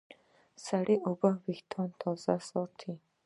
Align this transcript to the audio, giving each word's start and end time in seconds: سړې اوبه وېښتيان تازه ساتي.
سړې 0.65 0.95
اوبه 1.07 1.29
وېښتيان 1.45 1.89
تازه 2.01 2.35
ساتي. 2.49 2.93